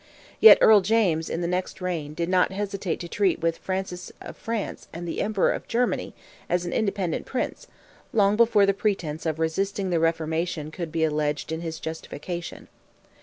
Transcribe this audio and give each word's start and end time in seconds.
Yet 0.39 0.57
Earl 0.61 0.81
James, 0.81 1.29
in 1.29 1.41
the 1.41 1.47
next 1.47 1.79
reign, 1.79 2.15
did 2.15 2.27
not 2.27 2.51
hesitate 2.51 2.99
to 3.01 3.07
treat 3.07 3.39
with 3.39 3.59
Francis 3.59 4.11
of 4.19 4.35
France 4.35 4.87
and 4.91 5.07
the 5.07 5.21
Emperor 5.21 5.51
of 5.51 5.67
Germany, 5.67 6.15
as 6.49 6.65
an 6.65 6.73
independent 6.73 7.27
Prince, 7.27 7.67
long 8.11 8.35
before 8.35 8.65
the 8.65 8.73
pretence 8.73 9.27
of 9.27 9.37
resisting 9.37 9.91
the 9.91 9.99
Reformation 9.99 10.71
could 10.71 10.91
be 10.91 11.03
alleged 11.03 11.51
in 11.51 11.61
his 11.61 11.79
justification. 11.79 12.67